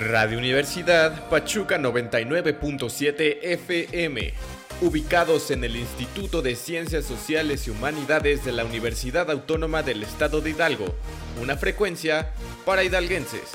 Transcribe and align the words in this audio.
Radio 0.00 0.38
Universidad 0.38 1.28
Pachuca 1.28 1.76
99.7 1.76 3.38
FM, 3.42 4.32
ubicados 4.80 5.50
en 5.50 5.64
el 5.64 5.74
Instituto 5.74 6.40
de 6.40 6.54
Ciencias 6.54 7.04
Sociales 7.04 7.66
y 7.66 7.70
Humanidades 7.70 8.44
de 8.44 8.52
la 8.52 8.64
Universidad 8.64 9.28
Autónoma 9.28 9.82
del 9.82 10.04
Estado 10.04 10.40
de 10.40 10.50
Hidalgo, 10.50 10.94
una 11.42 11.56
frecuencia 11.56 12.32
para 12.64 12.84
hidalguenses. 12.84 13.50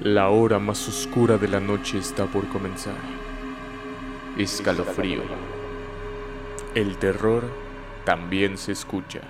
La 0.00 0.30
hora 0.30 0.58
más 0.58 0.88
oscura 0.88 1.38
de 1.38 1.46
la 1.46 1.60
noche 1.60 1.98
está 1.98 2.26
por 2.26 2.48
comenzar. 2.48 2.96
Escalofrío. 4.36 5.22
El 6.74 6.96
terror 6.98 7.67
también 8.08 8.56
se 8.56 8.72
escucha. 8.72 9.20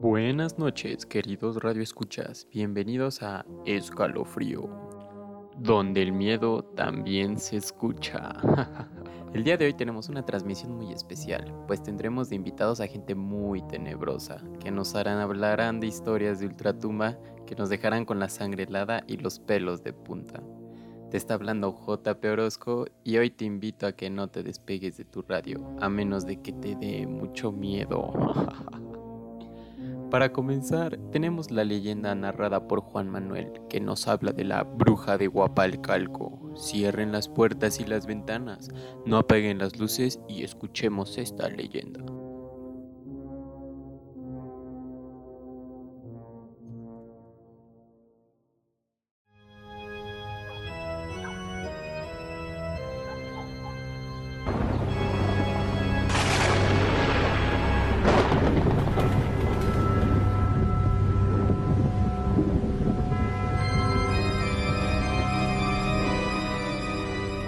Buenas 0.00 0.58
noches, 0.58 1.06
queridos 1.06 1.56
radioescuchas. 1.56 2.46
Bienvenidos 2.52 3.22
a 3.22 3.46
Escalofrío, 3.64 4.68
donde 5.56 6.02
el 6.02 6.12
miedo 6.12 6.62
también 6.62 7.38
se 7.38 7.56
escucha. 7.56 8.34
el 9.32 9.42
día 9.42 9.56
de 9.56 9.64
hoy 9.64 9.72
tenemos 9.72 10.10
una 10.10 10.22
transmisión 10.22 10.72
muy 10.76 10.92
especial, 10.92 11.50
pues 11.66 11.82
tendremos 11.82 12.28
de 12.28 12.36
invitados 12.36 12.80
a 12.80 12.86
gente 12.86 13.14
muy 13.14 13.66
tenebrosa, 13.68 14.42
que 14.60 14.70
nos 14.70 14.94
harán 14.94 15.18
hablarán 15.18 15.80
de 15.80 15.86
historias 15.86 16.40
de 16.40 16.46
ultratumba 16.46 17.18
que 17.46 17.54
nos 17.54 17.70
dejarán 17.70 18.04
con 18.04 18.18
la 18.18 18.28
sangre 18.28 18.64
helada 18.64 19.02
y 19.06 19.16
los 19.16 19.38
pelos 19.38 19.82
de 19.82 19.94
punta. 19.94 20.42
Te 21.10 21.16
está 21.16 21.32
hablando 21.32 21.74
JP 21.74 22.22
Orozco 22.32 22.84
y 23.02 23.16
hoy 23.16 23.30
te 23.30 23.46
invito 23.46 23.86
a 23.86 23.92
que 23.92 24.10
no 24.10 24.28
te 24.28 24.42
despegues 24.42 24.98
de 24.98 25.06
tu 25.06 25.22
radio, 25.22 25.74
a 25.80 25.88
menos 25.88 26.26
de 26.26 26.42
que 26.42 26.52
te 26.52 26.76
dé 26.76 27.06
mucho 27.06 27.50
miedo. 27.50 28.12
Para 30.10 30.32
comenzar, 30.32 30.96
tenemos 31.10 31.50
la 31.50 31.64
leyenda 31.64 32.14
narrada 32.14 32.68
por 32.68 32.80
Juan 32.80 33.08
Manuel, 33.08 33.52
que 33.68 33.80
nos 33.80 34.06
habla 34.06 34.32
de 34.32 34.44
la 34.44 34.62
bruja 34.62 35.18
de 35.18 35.26
Guapalcalco. 35.26 36.38
Cierren 36.56 37.10
las 37.10 37.28
puertas 37.28 37.80
y 37.80 37.84
las 37.84 38.06
ventanas, 38.06 38.70
no 39.04 39.18
apaguen 39.18 39.58
las 39.58 39.78
luces 39.78 40.20
y 40.28 40.44
escuchemos 40.44 41.18
esta 41.18 41.48
leyenda. 41.48 42.00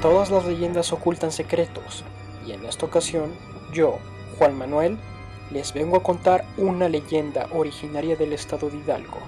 Todas 0.09 0.31
las 0.31 0.47
leyendas 0.47 0.91
ocultan 0.95 1.31
secretos, 1.31 2.03
y 2.47 2.53
en 2.53 2.65
esta 2.65 2.87
ocasión, 2.87 3.31
yo, 3.75 3.99
Juan 4.39 4.57
Manuel, 4.57 4.97
les 5.51 5.75
vengo 5.75 5.99
a 5.99 6.03
contar 6.03 6.47
una 6.57 6.89
leyenda 6.89 7.47
originaria 7.53 8.17
del 8.17 8.33
estado 8.33 8.71
de 8.71 8.79
Hidalgo, 8.79 9.19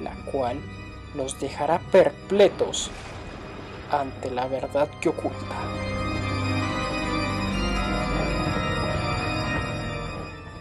la 0.00 0.14
cual 0.30 0.60
nos 1.16 1.40
dejará 1.40 1.80
perpletos 1.90 2.92
ante 3.90 4.30
la 4.30 4.46
verdad 4.46 4.88
que 5.00 5.08
oculta. 5.08 5.56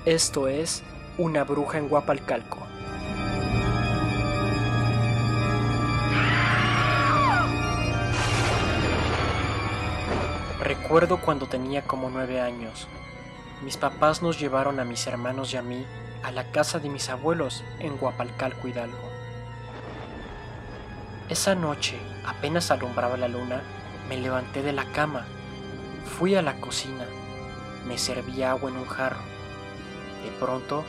Esto 0.06 0.48
es 0.48 0.82
Una 1.20 1.44
bruja 1.44 1.78
en 1.78 1.88
Guapalcalco. 1.88 2.67
Recuerdo 10.88 11.20
cuando 11.20 11.48
tenía 11.48 11.82
como 11.82 12.10
nueve 12.10 12.40
años. 12.40 12.88
Mis 13.62 13.76
papás 13.76 14.22
nos 14.22 14.40
llevaron 14.40 14.80
a 14.80 14.86
mis 14.86 15.06
hermanos 15.06 15.54
y 15.54 15.58
a 15.58 15.62
mí 15.62 15.86
a 16.24 16.32
la 16.32 16.50
casa 16.54 16.80
de 16.80 16.88
mis 16.88 17.10
abuelos 17.10 17.66
en 17.80 17.98
Guapalcalco, 17.98 18.70
Hidalgo. 18.70 19.10
Esa 21.28 21.56
noche, 21.56 22.00
apenas 22.26 22.72
alumbraba 22.72 23.18
la 23.18 23.28
luna, 23.28 23.64
me 24.08 24.16
levanté 24.16 24.64
de 24.64 24.72
la 24.72 24.86
cama, 24.94 25.26
fui 26.18 26.36
a 26.36 26.42
la 26.42 26.54
cocina, 26.62 27.04
me 27.86 27.98
serví 27.98 28.42
agua 28.44 28.72
en 28.72 28.78
un 28.78 28.88
jarro. 28.88 29.20
De 30.24 30.32
pronto, 30.40 30.86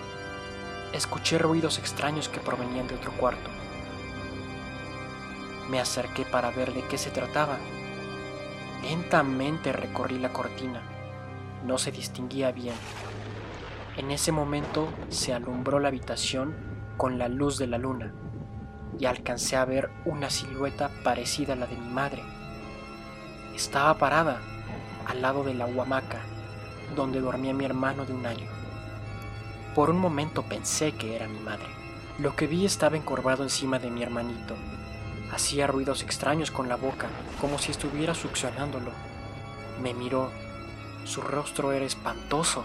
escuché 0.93 1.39
ruidos 1.39 1.77
extraños 1.77 2.29
que 2.29 2.39
provenían 2.39 2.87
de 2.87 2.95
otro 2.95 3.11
cuarto. 3.15 3.51
Me 5.69 5.81
acerqué 5.81 6.25
para 6.25 6.53
ver 6.53 6.73
de 6.73 6.85
qué 6.85 6.99
se 6.99 7.11
trataba 7.11 7.59
Lentamente 8.83 9.73
recorrí 9.73 10.19
la 10.19 10.33
cortina. 10.33 10.83
No 11.65 11.79
se 11.79 11.91
distinguía 11.91 12.53
bien. 12.53 12.75
En 13.97 14.11
ese 14.13 14.31
momento 14.31 14.89
se 15.09 15.35
alumbró 15.35 15.81
la 15.81 15.89
habitación 15.89 16.55
con 16.97 17.19
la 17.19 17.29
luz 17.29 17.59
de 17.59 17.67
la 17.67 17.79
luna 17.79 18.13
y 18.99 19.07
alcancé 19.07 19.57
a 19.57 19.65
ver 19.65 19.91
una 20.05 20.31
silueta 20.31 20.91
parecida 21.03 21.55
a 21.55 21.57
la 21.57 21.67
de 21.67 21.77
mi 21.77 21.89
madre. 21.89 22.23
Estaba 23.55 23.99
parada 23.99 24.41
al 25.07 25.23
lado 25.23 25.43
de 25.43 25.55
la 25.55 25.67
huamaca 25.67 26.21
donde 26.95 27.21
dormía 27.21 27.53
mi 27.53 27.65
hermano 27.65 28.05
de 28.05 28.13
un 28.13 28.27
año. 28.27 28.47
Por 29.75 29.91
un 29.91 29.99
momento 29.99 30.43
pensé 30.43 30.93
que 30.93 31.17
era 31.17 31.29
mi 31.29 31.41
madre. 31.41 31.69
Lo 32.19 32.35
que 32.35 32.47
vi 32.47 32.65
estaba 32.65 32.97
encorvado 32.97 33.43
encima 33.43 33.79
de 33.79 33.91
mi 33.91 34.03
hermanito 34.03 34.55
Hacía 35.33 35.67
ruidos 35.67 36.03
extraños 36.03 36.51
con 36.51 36.69
la 36.69 36.77
boca, 36.77 37.09
como 37.41 37.59
si 37.59 37.71
estuviera 37.71 38.15
succionándolo. 38.15 38.93
Me 39.83 39.95
miró. 39.95 40.31
Su 41.05 41.21
rostro 41.21 41.73
era 41.73 41.85
espantoso. 41.85 42.65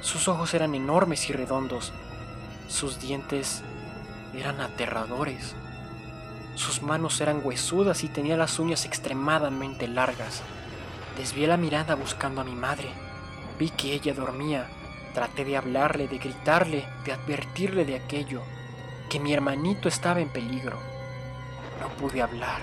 Sus 0.00 0.28
ojos 0.28 0.52
eran 0.54 0.74
enormes 0.74 1.30
y 1.30 1.32
redondos. 1.32 1.92
Sus 2.68 3.00
dientes 3.00 3.62
eran 4.34 4.60
aterradores. 4.60 5.54
Sus 6.54 6.82
manos 6.82 7.20
eran 7.20 7.40
huesudas 7.42 8.04
y 8.04 8.08
tenía 8.08 8.36
las 8.36 8.58
uñas 8.58 8.84
extremadamente 8.84 9.88
largas. 9.88 10.42
Desvié 11.16 11.46
la 11.46 11.56
mirada 11.56 11.94
buscando 11.94 12.40
a 12.40 12.44
mi 12.44 12.54
madre. 12.54 12.90
Vi 13.58 13.70
que 13.70 13.94
ella 13.94 14.12
dormía. 14.12 14.68
Traté 15.14 15.44
de 15.44 15.56
hablarle, 15.56 16.08
de 16.08 16.18
gritarle, 16.18 16.86
de 17.04 17.12
advertirle 17.12 17.84
de 17.84 17.96
aquello, 17.96 18.42
que 19.10 19.20
mi 19.20 19.32
hermanito 19.32 19.88
estaba 19.88 20.20
en 20.20 20.30
peligro. 20.30 20.91
No 21.82 21.88
pude 21.96 22.22
hablar. 22.22 22.60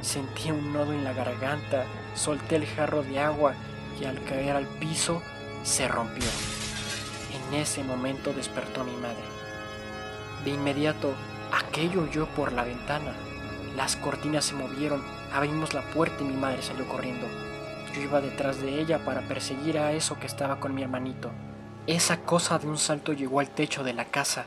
Sentí 0.00 0.50
un 0.50 0.72
nodo 0.72 0.94
en 0.94 1.04
la 1.04 1.12
garganta, 1.12 1.84
solté 2.14 2.56
el 2.56 2.66
jarro 2.66 3.02
de 3.02 3.20
agua 3.20 3.52
y 4.00 4.06
al 4.06 4.24
caer 4.24 4.56
al 4.56 4.64
piso 4.64 5.20
se 5.62 5.86
rompió. 5.86 6.24
En 7.30 7.60
ese 7.60 7.84
momento 7.84 8.32
despertó 8.32 8.84
mi 8.84 8.96
madre. 8.96 9.22
De 10.46 10.50
inmediato, 10.52 11.12
aquello 11.52 12.04
oyó 12.04 12.26
por 12.28 12.52
la 12.52 12.64
ventana. 12.64 13.12
Las 13.76 13.96
cortinas 13.96 14.46
se 14.46 14.54
movieron, 14.54 15.02
abrimos 15.30 15.74
la 15.74 15.82
puerta 15.90 16.22
y 16.22 16.24
mi 16.24 16.36
madre 16.36 16.62
salió 16.62 16.88
corriendo. 16.88 17.26
Yo 17.94 18.00
iba 18.00 18.22
detrás 18.22 18.62
de 18.62 18.80
ella 18.80 19.04
para 19.04 19.20
perseguir 19.28 19.78
a 19.78 19.92
eso 19.92 20.18
que 20.18 20.26
estaba 20.26 20.58
con 20.58 20.74
mi 20.74 20.82
hermanito. 20.82 21.30
Esa 21.86 22.22
cosa 22.22 22.58
de 22.58 22.66
un 22.66 22.78
salto 22.78 23.12
llegó 23.12 23.40
al 23.40 23.50
techo 23.50 23.84
de 23.84 23.92
la 23.92 24.06
casa, 24.06 24.46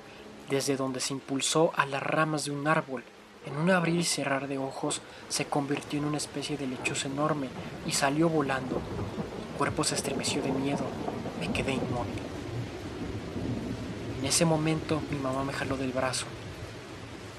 desde 0.50 0.76
donde 0.76 1.00
se 1.00 1.14
impulsó 1.14 1.72
a 1.76 1.86
las 1.86 2.02
ramas 2.02 2.46
de 2.46 2.52
un 2.52 2.68
árbol 2.68 3.04
en 3.46 3.58
un 3.58 3.70
abrir 3.70 4.00
y 4.00 4.04
cerrar 4.04 4.48
de 4.48 4.58
ojos 4.58 5.02
se 5.30 5.46
convirtió 5.46 6.00
en 6.00 6.06
una 6.06 6.18
especie 6.18 6.58
de 6.58 6.68
lechuza 6.68 7.08
enorme 7.08 7.48
y 7.86 7.92
salió 7.92 8.30
volando. 8.30 8.76
Mi 8.76 9.58
cuerpo 9.58 9.84
se 9.84 9.96
estremeció 9.96 10.42
de 10.42 10.52
miedo. 10.52 10.86
Me 11.40 11.52
quedé 11.52 11.74
inmóvil. 11.74 12.14
En 14.20 14.26
ese 14.26 14.46
momento 14.46 15.02
mi 15.12 15.18
mamá 15.18 15.44
me 15.44 15.54
jaló 15.54 15.78
del 15.78 15.92
brazo. 15.92 16.26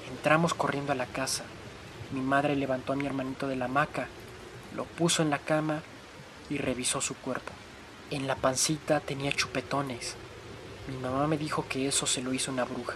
Entramos 0.08 0.54
corriendo 0.54 0.92
a 0.92 0.96
la 0.96 1.06
casa. 1.06 1.44
Mi 2.12 2.20
madre 2.20 2.54
levantó 2.54 2.92
a 2.92 2.96
mi 2.96 3.06
hermanito 3.06 3.48
de 3.48 3.56
la 3.56 3.64
hamaca, 3.64 4.06
lo 4.76 4.84
puso 4.84 5.22
en 5.22 5.30
la 5.30 5.40
cama 5.40 5.82
y 6.48 6.58
revisó 6.58 7.00
su 7.00 7.16
cuerpo. 7.16 7.52
En 8.10 8.28
la 8.28 8.36
pancita 8.36 9.00
tenía 9.00 9.32
chupetones. 9.32 10.14
Mi 10.86 10.96
mamá 10.98 11.26
me 11.26 11.36
dijo 11.36 11.66
que 11.68 11.88
eso 11.88 12.06
se 12.06 12.22
lo 12.22 12.32
hizo 12.32 12.52
una 12.52 12.64
bruja. 12.64 12.94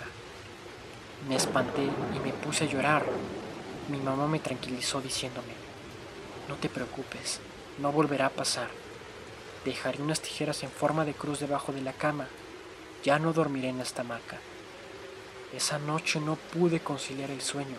Me 1.29 1.37
espanté 1.37 1.83
y 1.85 2.19
me 2.21 2.33
puse 2.33 2.65
a 2.65 2.67
llorar. 2.67 3.05
Mi 3.89 3.99
mamá 3.99 4.27
me 4.27 4.39
tranquilizó 4.39 5.01
diciéndome, 5.01 5.55
no 6.49 6.57
te 6.57 6.69
preocupes, 6.69 7.41
no 7.79 7.93
volverá 7.93 8.27
a 8.27 8.31
pasar. 8.31 8.69
Dejaré 9.65 10.03
unas 10.03 10.21
tijeras 10.21 10.63
en 10.63 10.71
forma 10.71 11.05
de 11.05 11.15
cruz 11.15 11.41
debajo 11.41 11.73
de 11.73 11.83
la 11.83 11.93
cama. 11.93 12.27
Ya 13.05 13.19
no 13.19 13.33
dormiré 13.33 13.69
en 13.69 13.81
esta 13.81 14.03
hamaca. 14.03 14.39
Esa 15.55 15.79
noche 15.79 16.21
no 16.21 16.37
pude 16.37 16.81
conciliar 16.81 17.31
el 17.31 17.43
sueño 17.43 17.77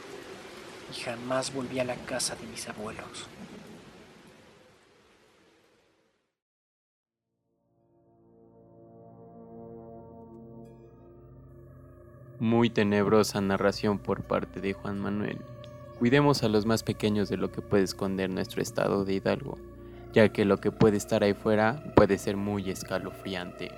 y 0.92 1.00
jamás 1.02 1.54
volví 1.54 1.80
a 1.80 1.86
la 1.86 1.96
casa 1.96 2.36
de 2.36 2.46
mis 2.48 2.68
abuelos. 2.68 3.28
Muy 12.42 12.72
tenebrosa 12.72 13.40
narración 13.40 14.00
por 14.00 14.24
parte 14.24 14.62
de 14.62 14.74
Juan 14.74 15.00
Manuel. 15.00 15.38
Cuidemos 16.00 16.42
a 16.42 16.50
los 16.50 16.66
más 16.66 16.82
pequeños 16.82 17.30
de 17.30 17.38
lo 17.38 17.52
que 17.52 17.62
puede 17.62 17.84
esconder 17.84 18.32
nuestro 18.32 18.64
estado 18.64 19.06
de 19.06 19.14
Hidalgo, 19.14 19.60
ya 20.12 20.30
que 20.30 20.44
lo 20.44 20.58
que 20.58 20.72
puede 20.72 20.98
estar 20.98 21.24
ahí 21.24 21.36
fuera 21.36 21.94
puede 21.96 22.18
ser 22.18 22.38
muy 22.38 22.68
escalofriante. 22.72 23.70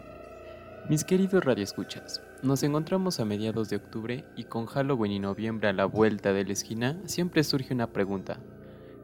Mis 0.88 1.04
queridos 1.04 1.44
radioescuchas, 1.44 2.22
nos 2.42 2.64
encontramos 2.64 3.20
a 3.20 3.26
mediados 3.26 3.70
de 3.70 3.76
octubre 3.76 4.24
y 4.38 4.46
con 4.46 4.66
Halloween 4.68 5.12
y 5.12 5.20
noviembre 5.20 5.68
a 5.68 5.74
la 5.74 5.84
vuelta 5.84 6.32
de 6.32 6.46
la 6.46 6.54
esquina 6.54 7.02
siempre 7.04 7.44
surge 7.44 7.74
una 7.74 7.88
pregunta. 7.88 8.40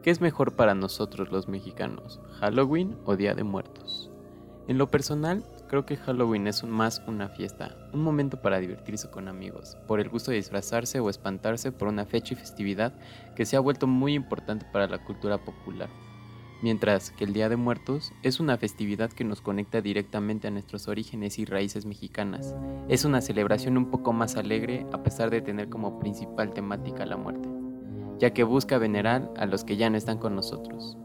¿Qué 0.02 0.10
es 0.10 0.22
mejor 0.22 0.56
para 0.56 0.74
nosotros 0.74 1.30
los 1.30 1.48
mexicanos, 1.48 2.18
Halloween 2.40 2.96
o 3.04 3.14
Día 3.14 3.34
de 3.34 3.44
Muertos? 3.44 4.10
En 4.68 4.78
lo 4.78 4.90
personal, 4.90 5.44
creo 5.70 5.86
que 5.86 5.96
Halloween 5.96 6.48
es 6.48 6.64
más 6.64 7.00
una 7.06 7.28
fiesta, 7.28 7.76
un 7.92 8.02
momento 8.02 8.42
para 8.42 8.58
divertirse 8.58 9.08
con 9.08 9.28
amigos, 9.28 9.76
por 9.86 10.00
el 10.00 10.08
gusto 10.08 10.32
de 10.32 10.38
disfrazarse 10.38 10.98
o 10.98 11.08
espantarse 11.08 11.70
por 11.70 11.86
una 11.86 12.06
fecha 12.06 12.34
y 12.34 12.36
festividad 12.36 12.92
que 13.36 13.46
se 13.46 13.54
ha 13.54 13.60
vuelto 13.60 13.86
muy 13.86 14.14
importante 14.14 14.66
para 14.72 14.88
la 14.88 14.98
cultura 14.98 15.38
popular. 15.38 15.88
Mientras 16.60 17.12
que 17.12 17.22
el 17.22 17.32
Día 17.32 17.48
de 17.48 17.54
Muertos 17.54 18.12
es 18.24 18.40
una 18.40 18.58
festividad 18.58 19.12
que 19.12 19.22
nos 19.22 19.40
conecta 19.42 19.80
directamente 19.80 20.48
a 20.48 20.50
nuestros 20.50 20.88
orígenes 20.88 21.38
y 21.38 21.44
raíces 21.44 21.86
mexicanas. 21.86 22.56
Es 22.88 23.04
una 23.04 23.20
celebración 23.20 23.78
un 23.78 23.92
poco 23.92 24.12
más 24.12 24.36
alegre 24.36 24.88
a 24.92 25.04
pesar 25.04 25.30
de 25.30 25.40
tener 25.40 25.68
como 25.68 26.00
principal 26.00 26.52
temática 26.52 27.06
la 27.06 27.16
muerte, 27.16 27.48
ya 28.18 28.32
que 28.32 28.42
busca 28.42 28.76
venerar 28.76 29.32
a 29.36 29.46
los 29.46 29.62
que 29.62 29.76
ya 29.76 29.88
no 29.88 29.96
están 29.96 30.18
con 30.18 30.34
nosotros. 30.34 30.98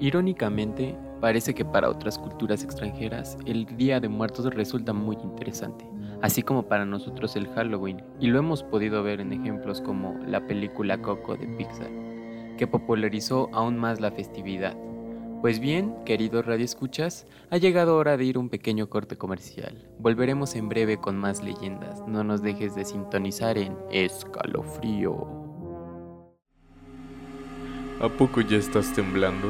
Irónicamente, 0.00 0.98
parece 1.24 1.54
que 1.54 1.64
para 1.64 1.88
otras 1.88 2.18
culturas 2.18 2.62
extranjeras 2.62 3.38
el 3.46 3.64
Día 3.78 3.98
de 3.98 4.10
Muertos 4.10 4.44
resulta 4.52 4.92
muy 4.92 5.16
interesante, 5.22 5.88
así 6.20 6.42
como 6.42 6.64
para 6.64 6.84
nosotros 6.84 7.34
el 7.34 7.48
Halloween, 7.48 8.02
y 8.20 8.26
lo 8.26 8.40
hemos 8.40 8.62
podido 8.62 9.02
ver 9.02 9.22
en 9.22 9.32
ejemplos 9.32 9.80
como 9.80 10.18
la 10.26 10.46
película 10.46 11.00
Coco 11.00 11.34
de 11.34 11.46
Pixar, 11.46 11.88
que 12.58 12.66
popularizó 12.66 13.48
aún 13.54 13.78
más 13.78 14.02
la 14.02 14.10
festividad. 14.10 14.76
Pues 15.40 15.60
bien, 15.60 15.94
queridos 16.04 16.44
radioescuchas, 16.44 17.26
ha 17.48 17.56
llegado 17.56 17.96
hora 17.96 18.18
de 18.18 18.24
ir 18.26 18.36
un 18.36 18.50
pequeño 18.50 18.90
corte 18.90 19.16
comercial. 19.16 19.88
Volveremos 19.98 20.54
en 20.54 20.68
breve 20.68 20.98
con 20.98 21.16
más 21.16 21.42
leyendas. 21.42 22.06
No 22.06 22.22
nos 22.22 22.42
dejes 22.42 22.74
de 22.74 22.84
sintonizar 22.84 23.56
en 23.56 23.78
Escalofrío. 23.90 25.26
¿A 28.02 28.10
poco 28.10 28.42
ya 28.42 28.58
estás 28.58 28.92
temblando? 28.92 29.48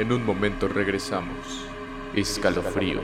En 0.00 0.12
un 0.12 0.24
momento 0.24 0.66
regresamos. 0.66 1.68
Escalofrío. 2.14 3.02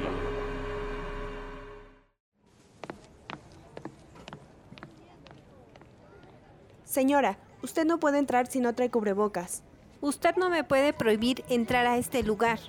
Señora, 6.85 7.39
usted 7.63 7.85
no 7.85 8.01
puede 8.01 8.19
entrar 8.19 8.47
si 8.47 8.61
no 8.61 8.75
trae 8.75 8.91
cubrebocas. 8.91 9.63
Usted 10.01 10.37
no 10.37 10.49
me 10.49 10.65
puede 10.65 10.95
prohibir 10.95 11.45
entrar 11.51 11.87
a 11.87 11.99
este 11.99 12.23
lugar. 12.23 12.61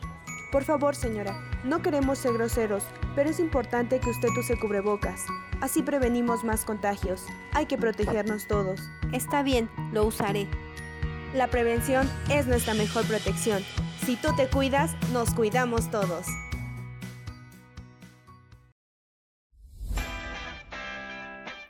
Por 0.51 0.65
favor, 0.65 0.93
señora, 0.93 1.41
no 1.63 1.81
queremos 1.81 2.17
ser 2.17 2.33
groseros, 2.33 2.83
pero 3.15 3.29
es 3.29 3.39
importante 3.39 4.01
que 4.01 4.09
usted 4.09 4.27
use 4.37 4.59
cubrebocas. 4.59 5.25
Así 5.61 5.83
prevenimos 5.83 6.43
más 6.43 6.65
contagios. 6.65 7.25
Hay 7.53 7.67
que 7.67 7.77
protegernos 7.77 8.45
todos. 8.45 8.81
Está 9.13 9.41
bien, 9.41 9.69
lo 9.93 10.03
usaré. 10.03 10.47
La 11.33 11.47
prevención 11.47 12.11
es 12.29 12.45
nuestra 12.45 12.73
mejor 12.73 13.05
protección. 13.05 13.63
Si 14.07 14.15
tú 14.15 14.33
te 14.37 14.47
cuidas, 14.47 14.95
nos 15.11 15.31
cuidamos 15.31 15.91
todos. 15.91 16.27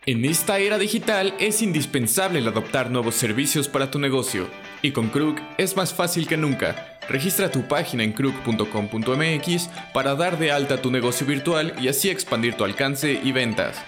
En 0.05 0.23
esta 0.23 0.59
era 0.59 0.77
digital 0.77 1.33
es 1.39 1.63
indispensable 1.63 2.37
el 2.37 2.47
adoptar 2.47 2.91
nuevos 2.91 3.15
servicios 3.15 3.67
para 3.67 3.89
tu 3.89 3.97
negocio. 3.97 4.47
Y 4.83 4.91
con 4.91 5.09
Krug 5.09 5.37
es 5.57 5.75
más 5.75 5.95
fácil 5.95 6.27
que 6.27 6.37
nunca. 6.37 6.99
Registra 7.09 7.49
tu 7.49 7.67
página 7.67 8.03
en 8.03 8.13
krug.com.mx 8.13 9.69
para 9.91 10.13
dar 10.13 10.37
de 10.37 10.51
alta 10.51 10.79
tu 10.79 10.91
negocio 10.91 11.25
virtual 11.25 11.73
y 11.81 11.87
así 11.87 12.11
expandir 12.11 12.53
tu 12.53 12.65
alcance 12.65 13.19
y 13.23 13.31
ventas. 13.31 13.83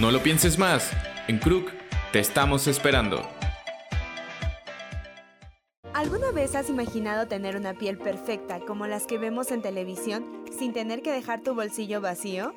No 0.00 0.10
lo 0.10 0.24
pienses 0.24 0.58
más. 0.58 0.90
En 1.28 1.38
Krug 1.38 1.66
te 2.10 2.18
estamos 2.18 2.66
esperando. 2.66 3.30
¿Alguna 6.02 6.32
vez 6.32 6.56
has 6.56 6.68
imaginado 6.68 7.28
tener 7.28 7.54
una 7.54 7.74
piel 7.74 7.96
perfecta 7.96 8.58
como 8.58 8.88
las 8.88 9.06
que 9.06 9.18
vemos 9.18 9.52
en 9.52 9.62
televisión 9.62 10.42
sin 10.58 10.72
tener 10.72 11.00
que 11.00 11.12
dejar 11.12 11.42
tu 11.42 11.54
bolsillo 11.54 12.00
vacío? 12.00 12.52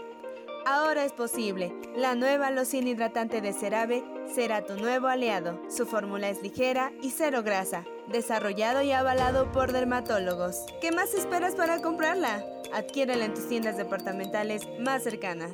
Ahora 0.66 1.06
es 1.06 1.12
posible. 1.12 1.72
La 1.96 2.16
nueva 2.16 2.50
loción 2.50 2.88
hidratante 2.88 3.42
de 3.42 3.54
CeraVe 3.54 4.04
será 4.34 4.66
tu 4.66 4.78
nuevo 4.78 5.06
aliado. 5.06 5.62
Su 5.70 5.86
fórmula 5.86 6.28
es 6.30 6.42
ligera 6.42 6.92
y 7.04 7.12
cero 7.12 7.44
grasa, 7.44 7.86
desarrollado 8.12 8.82
y 8.82 8.92
avalado 8.92 9.52
por 9.52 9.74
dermatólogos. 9.74 10.66
¿Qué 10.82 10.92
más 10.92 11.14
esperas 11.14 11.54
para 11.54 11.84
comprarla? 11.84 12.44
Adquiérela 12.74 13.26
en 13.26 13.36
tus 13.36 13.48
tiendas 13.48 13.78
departamentales 13.78 14.64
más 14.80 15.04
cercanas. 15.04 15.52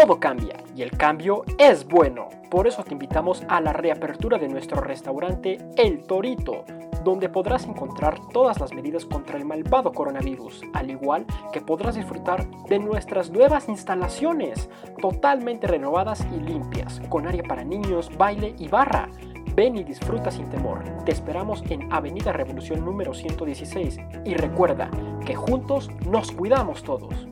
Todo 0.00 0.20
cambia 0.20 0.54
y 0.76 0.82
el 0.82 0.92
cambio 0.92 1.42
es 1.58 1.84
bueno. 1.84 2.28
Por 2.50 2.68
eso 2.68 2.84
te 2.84 2.92
invitamos 2.92 3.42
a 3.48 3.60
la 3.60 3.72
reapertura 3.72 4.38
de 4.38 4.48
nuestro 4.48 4.80
restaurante 4.80 5.58
El 5.76 6.04
Torito, 6.04 6.64
donde 7.02 7.28
podrás 7.28 7.64
encontrar 7.64 8.20
todas 8.32 8.60
las 8.60 8.72
medidas 8.72 9.04
contra 9.04 9.36
el 9.36 9.44
malvado 9.44 9.90
coronavirus, 9.90 10.62
al 10.72 10.90
igual 10.90 11.26
que 11.52 11.60
podrás 11.60 11.96
disfrutar 11.96 12.48
de 12.68 12.78
nuestras 12.78 13.30
nuevas 13.30 13.68
instalaciones, 13.68 14.70
totalmente 15.02 15.66
renovadas 15.66 16.24
y 16.32 16.38
limpias, 16.42 17.00
con 17.08 17.26
área 17.26 17.42
para 17.42 17.64
niños, 17.64 18.08
baile 18.16 18.54
y 18.56 18.68
barra. 18.68 19.08
Ven 19.56 19.74
y 19.74 19.82
disfruta 19.82 20.30
sin 20.30 20.48
temor. 20.48 20.84
Te 21.04 21.10
esperamos 21.10 21.64
en 21.70 21.92
Avenida 21.92 22.32
Revolución 22.32 22.84
número 22.84 23.14
116 23.14 23.98
y 24.24 24.34
recuerda 24.34 24.92
que 25.26 25.34
juntos 25.34 25.90
nos 26.06 26.30
cuidamos 26.30 26.84
todos. 26.84 27.26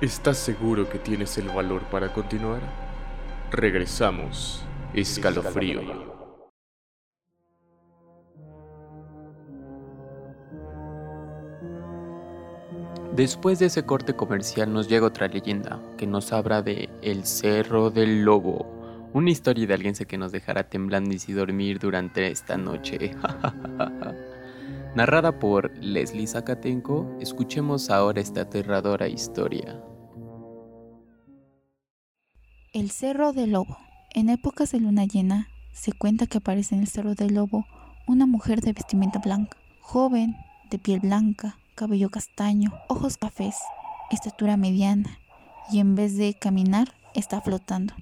¿Estás 0.00 0.38
seguro 0.38 0.88
que 0.88 0.98
tienes 0.98 1.36
el 1.36 1.48
valor 1.48 1.82
para 1.90 2.10
continuar? 2.10 2.62
Regresamos. 3.50 4.64
Escalofrío. 4.94 5.82
Después 13.14 13.58
de 13.58 13.66
ese 13.66 13.84
corte 13.84 14.16
comercial 14.16 14.72
nos 14.72 14.88
llega 14.88 15.04
otra 15.04 15.28
leyenda 15.28 15.78
que 15.98 16.06
nos 16.06 16.32
habla 16.32 16.62
de 16.62 16.88
El 17.02 17.26
Cerro 17.26 17.90
del 17.90 18.22
Lobo, 18.22 19.10
una 19.12 19.28
historia 19.28 19.66
de 19.66 19.74
alguien 19.74 19.94
que 19.94 20.16
nos 20.16 20.32
dejará 20.32 20.62
temblando 20.70 21.14
y 21.14 21.18
sin 21.18 21.36
dormir 21.36 21.78
durante 21.78 22.30
esta 22.30 22.56
noche. 22.56 23.14
Narrada 24.94 25.38
por 25.38 25.70
Leslie 25.76 26.26
Zacatenco, 26.26 27.18
escuchemos 27.20 27.90
ahora 27.90 28.22
esta 28.22 28.40
aterradora 28.40 29.06
historia. 29.06 29.78
El 32.72 32.92
Cerro 32.92 33.32
del 33.32 33.50
Lobo. 33.50 33.78
En 34.14 34.28
épocas 34.28 34.70
de 34.70 34.78
luna 34.78 35.04
llena, 35.04 35.48
se 35.72 35.90
cuenta 35.92 36.28
que 36.28 36.38
aparece 36.38 36.76
en 36.76 36.82
el 36.82 36.86
Cerro 36.86 37.16
del 37.16 37.34
Lobo 37.34 37.66
una 38.06 38.26
mujer 38.26 38.60
de 38.60 38.72
vestimenta 38.72 39.18
blanca, 39.18 39.56
joven, 39.80 40.36
de 40.70 40.78
piel 40.78 41.00
blanca, 41.00 41.58
cabello 41.74 42.10
castaño, 42.10 42.72
ojos 42.86 43.16
cafés, 43.16 43.56
estatura 44.12 44.56
mediana, 44.56 45.18
y 45.72 45.80
en 45.80 45.96
vez 45.96 46.16
de 46.16 46.34
caminar, 46.34 46.94
está 47.12 47.40
flotando. 47.40 47.92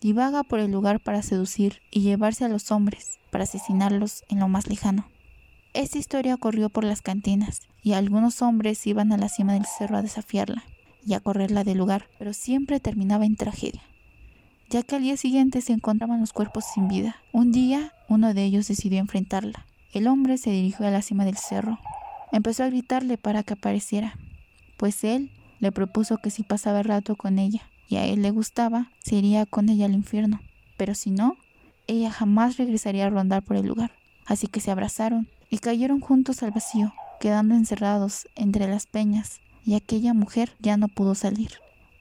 Divaga 0.00 0.42
por 0.42 0.58
el 0.58 0.72
lugar 0.72 0.98
para 0.98 1.22
seducir 1.22 1.80
y 1.92 2.00
llevarse 2.00 2.44
a 2.44 2.48
los 2.48 2.72
hombres, 2.72 3.20
para 3.30 3.44
asesinarlos 3.44 4.24
en 4.28 4.40
lo 4.40 4.48
más 4.48 4.66
lejano. 4.66 5.06
Esta 5.74 5.96
historia 5.96 6.36
corrió 6.36 6.70
por 6.70 6.82
las 6.82 7.02
cantinas, 7.02 7.60
y 7.84 7.92
algunos 7.92 8.42
hombres 8.42 8.84
iban 8.84 9.12
a 9.12 9.16
la 9.16 9.28
cima 9.28 9.52
del 9.52 9.64
cerro 9.64 9.96
a 9.96 10.02
desafiarla 10.02 10.64
y 11.06 11.14
a 11.14 11.20
correrla 11.20 11.62
del 11.62 11.78
lugar, 11.78 12.08
pero 12.18 12.32
siempre 12.32 12.80
terminaba 12.80 13.24
en 13.24 13.36
tragedia 13.36 13.80
ya 14.70 14.82
que 14.82 14.96
al 14.96 15.02
día 15.02 15.16
siguiente 15.16 15.60
se 15.60 15.72
encontraban 15.72 16.20
los 16.20 16.32
cuerpos 16.32 16.64
sin 16.74 16.88
vida. 16.88 17.16
Un 17.32 17.52
día, 17.52 17.92
uno 18.08 18.34
de 18.34 18.44
ellos 18.44 18.68
decidió 18.68 18.98
enfrentarla. 18.98 19.66
El 19.92 20.06
hombre 20.06 20.36
se 20.36 20.50
dirigió 20.50 20.86
a 20.86 20.90
la 20.90 21.02
cima 21.02 21.24
del 21.24 21.36
cerro, 21.36 21.78
empezó 22.32 22.64
a 22.64 22.68
gritarle 22.68 23.16
para 23.16 23.42
que 23.42 23.54
apareciera, 23.54 24.18
pues 24.76 25.02
él 25.04 25.30
le 25.60 25.72
propuso 25.72 26.18
que 26.18 26.30
si 26.30 26.42
pasaba 26.42 26.80
el 26.80 26.84
rato 26.84 27.16
con 27.16 27.38
ella 27.38 27.62
y 27.88 27.96
a 27.96 28.04
él 28.04 28.22
le 28.22 28.30
gustaba, 28.30 28.90
se 28.98 29.16
iría 29.16 29.46
con 29.46 29.70
ella 29.70 29.86
al 29.86 29.94
infierno, 29.94 30.40
pero 30.76 30.94
si 30.94 31.10
no, 31.10 31.36
ella 31.86 32.10
jamás 32.10 32.58
regresaría 32.58 33.06
a 33.06 33.10
rondar 33.10 33.42
por 33.42 33.56
el 33.56 33.66
lugar. 33.66 33.92
Así 34.26 34.46
que 34.46 34.60
se 34.60 34.70
abrazaron 34.70 35.26
y 35.48 35.58
cayeron 35.58 36.00
juntos 36.00 36.42
al 36.42 36.50
vacío, 36.50 36.92
quedando 37.18 37.54
encerrados 37.54 38.28
entre 38.36 38.68
las 38.68 38.86
peñas, 38.86 39.40
y 39.64 39.74
aquella 39.74 40.12
mujer 40.12 40.52
ya 40.60 40.76
no 40.76 40.88
pudo 40.88 41.14
salir. 41.14 41.52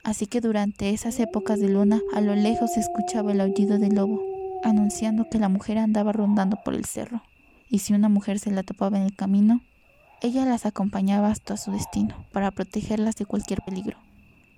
Así 0.08 0.26
que 0.26 0.40
durante 0.40 0.92
esas 0.92 1.20
épocas 1.20 1.60
de 1.60 1.68
luna, 1.68 2.00
a 2.14 2.22
lo 2.22 2.34
lejos 2.34 2.72
se 2.72 2.80
escuchaba 2.80 3.34
el 3.34 3.42
aullido 3.42 3.78
del 3.78 3.96
lobo, 3.96 4.24
anunciando 4.64 5.28
que 5.30 5.38
la 5.38 5.50
mujer 5.50 5.78
andaba 5.78 6.14
rondando 6.14 6.56
por 6.64 6.76
el 6.76 6.86
cerro, 6.86 7.24
y 7.70 7.80
si 7.80 7.94
una 7.94 8.08
mujer 8.08 8.40
se 8.40 8.50
la 8.50 8.64
topaba 8.64 8.96
en 8.98 9.04
el 9.04 9.14
camino, 9.14 9.60
ella 10.22 10.46
las 10.46 10.66
acompañaba 10.66 11.30
hasta 11.30 11.58
su 11.58 11.74
destino 11.74 12.26
para 12.32 12.52
protegerlas 12.52 13.18
de 13.18 13.26
cualquier 13.26 13.62
peligro, 13.64 13.98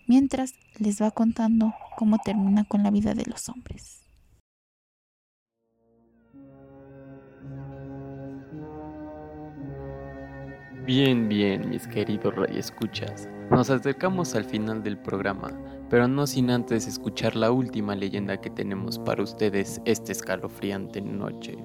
mientras 0.05 0.53
les 0.77 1.01
va 1.01 1.09
contando 1.09 1.73
cómo 1.97 2.19
termina 2.19 2.63
con 2.63 2.83
la 2.83 2.91
vida 2.91 3.15
de 3.15 3.25
los 3.25 3.49
hombres. 3.49 3.98
Bien, 10.89 11.29
bien, 11.29 11.69
mis 11.69 11.87
queridos 11.87 12.33
radioescuchas. 12.33 13.29
Nos 13.51 13.69
acercamos 13.69 14.33
al 14.33 14.43
final 14.43 14.81
del 14.81 14.97
programa, 14.97 15.51
pero 15.87 16.07
no 16.07 16.25
sin 16.25 16.49
antes 16.49 16.87
escuchar 16.87 17.35
la 17.35 17.51
última 17.51 17.95
leyenda 17.95 18.41
que 18.41 18.49
tenemos 18.49 18.97
para 18.97 19.21
ustedes 19.21 19.79
esta 19.85 20.11
escalofriante 20.11 20.99
noche. 20.99 21.55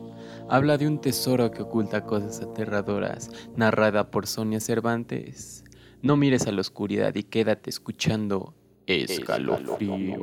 Habla 0.50 0.76
de 0.76 0.86
un 0.86 1.00
tesoro 1.00 1.50
que 1.50 1.62
oculta 1.62 2.04
cosas 2.04 2.42
aterradoras, 2.42 3.30
narrada 3.56 4.10
por 4.10 4.26
Sonia 4.26 4.60
Cervantes. 4.60 5.64
No 6.02 6.18
mires 6.18 6.46
a 6.46 6.52
la 6.52 6.60
oscuridad 6.60 7.14
y 7.14 7.22
quédate 7.22 7.70
escuchando 7.70 8.54
Escalofrío. 8.86 10.18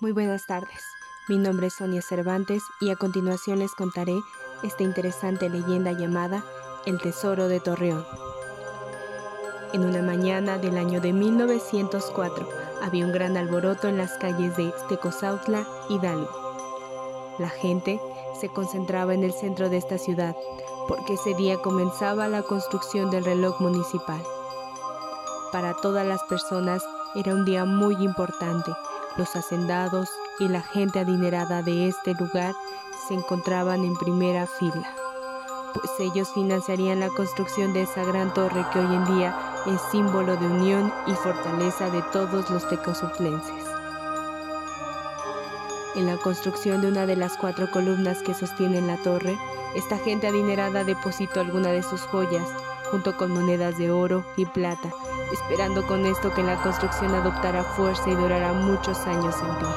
Muy 0.00 0.12
buenas 0.12 0.46
tardes. 0.46 0.84
Mi 1.30 1.38
nombre 1.38 1.68
es 1.68 1.72
Sonia 1.72 2.02
Cervantes 2.02 2.62
y 2.82 2.90
a 2.90 2.96
continuación 2.96 3.60
les 3.60 3.72
contaré 3.72 4.20
esta 4.62 4.82
interesante 4.82 5.48
leyenda 5.48 5.92
llamada 5.92 6.44
El 6.86 6.98
Tesoro 6.98 7.48
de 7.48 7.60
Torreón. 7.60 8.06
En 9.74 9.84
una 9.84 10.00
mañana 10.00 10.56
del 10.56 10.78
año 10.78 11.00
de 11.00 11.12
1904 11.12 12.48
había 12.80 13.04
un 13.04 13.12
gran 13.12 13.36
alboroto 13.36 13.86
en 13.86 13.98
las 13.98 14.12
calles 14.12 14.56
de 14.56 14.72
Tecozautla, 14.88 15.66
Hidalgo. 15.90 16.30
La 17.38 17.50
gente 17.50 18.00
se 18.40 18.48
concentraba 18.48 19.12
en 19.12 19.24
el 19.24 19.32
centro 19.32 19.68
de 19.68 19.76
esta 19.76 19.98
ciudad 19.98 20.34
porque 20.88 21.14
ese 21.14 21.34
día 21.34 21.58
comenzaba 21.58 22.28
la 22.28 22.42
construcción 22.42 23.10
del 23.10 23.26
reloj 23.26 23.60
municipal. 23.60 24.22
Para 25.52 25.74
todas 25.74 26.06
las 26.06 26.22
personas 26.24 26.82
era 27.14 27.34
un 27.34 27.44
día 27.44 27.66
muy 27.66 27.94
importante. 28.02 28.72
Los 29.18 29.36
hacendados 29.36 30.08
y 30.38 30.48
la 30.48 30.62
gente 30.62 31.00
adinerada 31.00 31.62
de 31.62 31.88
este 31.88 32.14
lugar 32.14 32.54
se 33.06 33.14
encontraban 33.14 33.84
en 33.84 33.96
primera 33.96 34.46
fila, 34.46 34.94
pues 35.74 35.90
ellos 35.98 36.30
financiarían 36.32 37.00
la 37.00 37.08
construcción 37.08 37.72
de 37.72 37.82
esa 37.82 38.04
gran 38.04 38.32
torre 38.34 38.64
que 38.72 38.78
hoy 38.78 38.94
en 38.94 39.04
día 39.16 39.36
es 39.66 39.80
símbolo 39.90 40.36
de 40.36 40.46
unión 40.46 40.92
y 41.06 41.12
fortaleza 41.12 41.90
de 41.90 42.02
todos 42.12 42.50
los 42.50 42.68
tecosutlenses 42.68 43.70
en 45.96 46.06
la 46.06 46.16
construcción 46.16 46.80
de 46.80 46.88
una 46.88 47.06
de 47.06 47.16
las 47.16 47.36
cuatro 47.36 47.70
columnas 47.70 48.22
que 48.22 48.34
sostienen 48.34 48.86
la 48.86 48.96
torre, 48.96 49.36
esta 49.74 49.98
gente 49.98 50.26
adinerada 50.26 50.84
depositó 50.84 51.40
alguna 51.40 51.72
de 51.72 51.82
sus 51.82 52.00
joyas, 52.02 52.48
junto 52.90 53.16
con 53.16 53.32
monedas 53.32 53.76
de 53.78 53.90
oro 53.90 54.24
y 54.36 54.46
plata, 54.46 54.90
esperando 55.32 55.86
con 55.86 56.06
esto 56.06 56.32
que 56.32 56.42
la 56.42 56.60
construcción 56.62 57.14
adoptara 57.14 57.64
fuerza 57.64 58.08
y 58.08 58.14
durara 58.14 58.52
muchos 58.52 58.98
años 59.06 59.34
en 59.40 59.58
pie. 59.58 59.68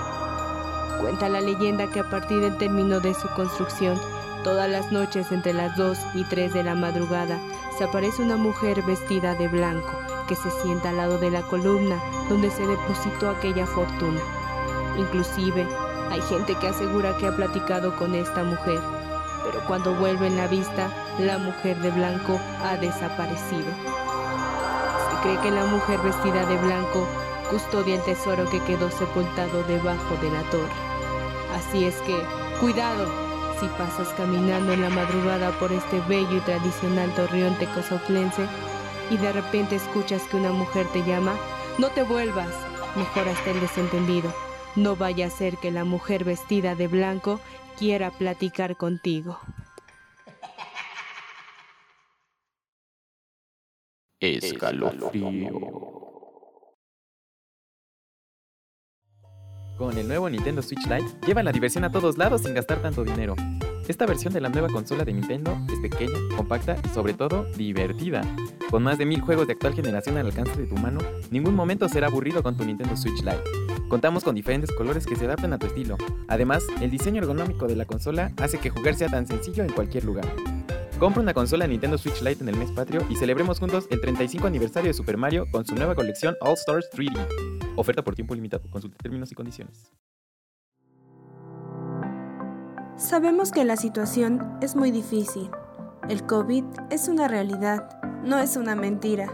Cuenta 1.01 1.29
la 1.29 1.41
leyenda 1.41 1.87
que 1.87 1.99
a 1.99 2.09
partir 2.09 2.39
del 2.39 2.57
término 2.57 2.99
de 2.99 3.13
su 3.13 3.27
construcción, 3.29 3.99
todas 4.43 4.69
las 4.69 4.91
noches 4.91 5.31
entre 5.31 5.53
las 5.53 5.75
2 5.77 5.97
y 6.15 6.23
3 6.25 6.53
de 6.53 6.63
la 6.63 6.75
madrugada, 6.75 7.39
se 7.77 7.85
aparece 7.85 8.21
una 8.21 8.37
mujer 8.37 8.81
vestida 8.83 9.35
de 9.35 9.47
blanco 9.47 9.91
que 10.27 10.35
se 10.35 10.51
sienta 10.61 10.89
al 10.89 10.97
lado 10.97 11.17
de 11.17 11.31
la 11.31 11.41
columna 11.41 12.01
donde 12.29 12.51
se 12.51 12.65
depositó 12.67 13.29
aquella 13.29 13.65
fortuna. 13.65 14.21
Inclusive, 14.97 15.67
hay 16.11 16.21
gente 16.21 16.55
que 16.55 16.67
asegura 16.67 17.17
que 17.17 17.27
ha 17.27 17.35
platicado 17.35 17.95
con 17.95 18.13
esta 18.13 18.43
mujer, 18.43 18.79
pero 19.43 19.65
cuando 19.65 19.95
vuelve 19.95 20.27
en 20.27 20.37
la 20.37 20.47
vista, 20.47 20.89
la 21.19 21.37
mujer 21.37 21.77
de 21.79 21.91
blanco 21.91 22.39
ha 22.63 22.77
desaparecido. 22.77 23.71
Se 25.09 25.21
cree 25.21 25.39
que 25.41 25.51
la 25.51 25.65
mujer 25.65 25.99
vestida 26.01 26.45
de 26.45 26.57
blanco 26.57 27.07
custodia 27.49 27.95
el 27.95 28.03
tesoro 28.03 28.49
que 28.49 28.61
quedó 28.61 28.89
sepultado 28.91 29.63
debajo 29.63 30.15
de 30.21 30.29
la 30.29 30.41
torre. 30.49 30.73
Así 31.55 31.85
es 31.85 31.95
que, 32.01 32.15
cuidado, 32.59 33.32
si 33.63 33.69
pasas 33.77 34.09
caminando 34.15 34.73
en 34.73 34.81
la 34.81 34.89
madrugada 34.89 35.51
por 35.57 35.71
este 35.71 36.01
bello 36.01 36.35
y 36.35 36.41
tradicional 36.41 37.09
torreón 37.15 37.57
tecosoplense 37.59 38.45
y 39.09 39.15
de 39.15 39.31
repente 39.31 39.77
escuchas 39.77 40.21
que 40.23 40.35
una 40.35 40.51
mujer 40.51 40.85
te 40.91 41.01
llama, 41.03 41.33
no 41.77 41.87
te 41.89 42.03
vuelvas, 42.03 42.53
mejor 42.97 43.29
hasta 43.29 43.51
el 43.51 43.61
desentendido. 43.61 44.33
No 44.75 44.97
vaya 44.97 45.27
a 45.27 45.29
ser 45.29 45.57
que 45.57 45.71
la 45.71 45.85
mujer 45.85 46.25
vestida 46.25 46.75
de 46.75 46.87
blanco 46.87 47.39
quiera 47.77 48.11
platicar 48.11 48.75
contigo. 48.75 49.39
Escalofrío. 54.19 56.12
Con 59.77 59.97
el 59.97 60.07
nuevo 60.07 60.29
Nintendo 60.29 60.61
Switch 60.61 60.85
Lite, 60.85 61.07
lleva 61.25 61.41
la 61.41 61.51
diversión 61.51 61.83
a 61.83 61.91
todos 61.91 62.17
lados 62.17 62.43
sin 62.43 62.53
gastar 62.53 62.81
tanto 62.81 63.03
dinero. 63.03 63.35
Esta 63.87 64.05
versión 64.05 64.31
de 64.31 64.39
la 64.39 64.49
nueva 64.49 64.69
consola 64.69 65.03
de 65.03 65.13
Nintendo 65.13 65.57
es 65.67 65.79
pequeña, 65.79 66.17
compacta 66.37 66.77
y 66.85 66.89
sobre 66.89 67.13
todo 67.15 67.45
divertida. 67.57 68.21
Con 68.69 68.83
más 68.83 68.99
de 68.99 69.05
mil 69.05 69.21
juegos 69.21 69.47
de 69.47 69.53
actual 69.53 69.73
generación 69.73 70.17
al 70.17 70.27
alcance 70.27 70.55
de 70.61 70.67
tu 70.67 70.75
mano, 70.75 70.99
ningún 71.31 71.55
momento 71.55 71.89
será 71.89 72.07
aburrido 72.07 72.43
con 72.43 72.55
tu 72.55 72.63
Nintendo 72.63 72.95
Switch 72.95 73.23
Lite. 73.23 73.41
Contamos 73.89 74.23
con 74.23 74.35
diferentes 74.35 74.71
colores 74.71 75.07
que 75.07 75.15
se 75.15 75.25
adaptan 75.25 75.53
a 75.53 75.59
tu 75.59 75.65
estilo. 75.65 75.97
Además, 76.27 76.63
el 76.79 76.91
diseño 76.91 77.21
ergonómico 77.21 77.67
de 77.67 77.75
la 77.75 77.85
consola 77.85 78.31
hace 78.37 78.59
que 78.59 78.69
jugar 78.69 78.93
sea 78.93 79.09
tan 79.09 79.25
sencillo 79.25 79.63
en 79.63 79.71
cualquier 79.71 80.05
lugar. 80.05 80.25
Compra 80.99 81.21
una 81.21 81.33
consola 81.33 81.65
Nintendo 81.65 81.97
Switch 81.97 82.21
Lite 82.21 82.43
en 82.43 82.49
el 82.49 82.57
mes 82.57 82.71
patrio 82.71 83.01
y 83.09 83.15
celebremos 83.15 83.59
juntos 83.59 83.87
el 83.89 83.99
35 83.99 84.47
aniversario 84.47 84.89
de 84.89 84.93
Super 84.93 85.17
Mario 85.17 85.47
con 85.51 85.65
su 85.65 85.73
nueva 85.73 85.95
colección 85.95 86.35
All 86.41 86.53
Stars 86.53 86.89
3D. 86.93 87.62
Oferta 87.75 88.03
por 88.03 88.15
tiempo 88.15 88.35
limitado. 88.35 88.69
Consulte 88.69 88.97
términos 88.97 89.31
y 89.31 89.35
condiciones. 89.35 89.91
Sabemos 92.95 93.51
que 93.51 93.65
la 93.65 93.75
situación 93.75 94.57
es 94.61 94.75
muy 94.75 94.91
difícil. 94.91 95.49
El 96.09 96.23
COVID 96.25 96.63
es 96.89 97.07
una 97.07 97.27
realidad, 97.27 97.99
no 98.23 98.37
es 98.37 98.55
una 98.55 98.75
mentira. 98.75 99.33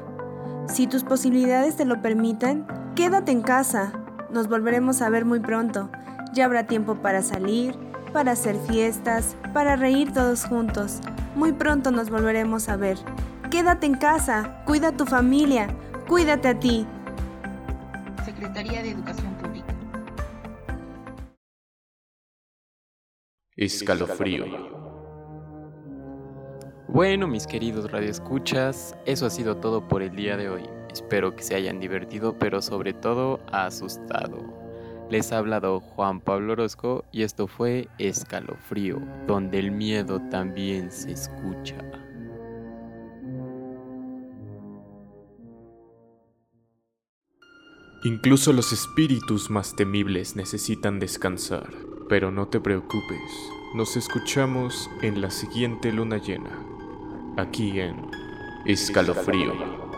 Si 0.67 0.87
tus 0.87 1.03
posibilidades 1.03 1.75
te 1.75 1.85
lo 1.85 2.01
permiten, 2.01 2.65
quédate 2.95 3.31
en 3.31 3.41
casa. 3.41 3.91
Nos 4.31 4.47
volveremos 4.47 5.01
a 5.01 5.09
ver 5.09 5.25
muy 5.25 5.39
pronto. 5.39 5.89
Ya 6.33 6.45
habrá 6.45 6.67
tiempo 6.67 6.95
para 6.95 7.21
salir, 7.21 7.75
para 8.13 8.31
hacer 8.31 8.55
fiestas, 8.69 9.35
para 9.53 9.75
reír 9.75 10.13
todos 10.13 10.45
juntos. 10.45 11.01
Muy 11.35 11.51
pronto 11.51 11.91
nos 11.91 12.09
volveremos 12.09 12.69
a 12.69 12.77
ver. 12.77 12.97
Quédate 13.49 13.87
en 13.87 13.95
casa, 13.95 14.63
cuida 14.65 14.89
a 14.89 14.97
tu 14.97 15.05
familia, 15.05 15.67
cuídate 16.07 16.47
a 16.47 16.59
ti. 16.59 16.85
Secretaría 18.29 18.83
de 18.83 18.91
Educación 18.91 19.33
Pública. 19.37 19.75
Escalofrío. 23.55 24.45
Bueno, 26.87 27.27
mis 27.27 27.47
queridos 27.47 27.91
radioescuchas, 27.91 28.95
eso 29.07 29.25
ha 29.25 29.31
sido 29.31 29.57
todo 29.57 29.87
por 29.87 30.03
el 30.03 30.15
día 30.15 30.37
de 30.37 30.47
hoy. 30.47 30.69
Espero 30.91 31.35
que 31.35 31.41
se 31.41 31.55
hayan 31.55 31.79
divertido, 31.79 32.37
pero 32.37 32.61
sobre 32.61 32.93
todo 32.93 33.39
asustado. 33.51 34.37
Les 35.09 35.31
ha 35.31 35.39
hablado 35.39 35.79
Juan 35.79 36.21
Pablo 36.21 36.53
Orozco 36.53 37.05
y 37.11 37.23
esto 37.23 37.47
fue 37.47 37.87
Escalofrío, 37.97 39.01
donde 39.25 39.57
el 39.57 39.71
miedo 39.71 40.21
también 40.29 40.91
se 40.91 41.13
escucha. 41.13 41.77
Incluso 48.03 48.53
los 48.53 48.71
espíritus 48.71 49.49
más 49.49 49.75
temibles 49.75 50.37
necesitan 50.37 50.99
descansar. 50.99 51.73
Pero 52.07 52.31
no 52.31 52.47
te 52.47 52.61
preocupes, 52.61 53.19
nos 53.75 53.97
escuchamos 53.97 54.89
en 55.01 55.21
la 55.21 55.29
siguiente 55.29 55.91
luna 55.91 56.17
llena, 56.17 56.49
aquí 57.37 57.79
en 57.79 58.09
Escalofrío. 58.65 59.88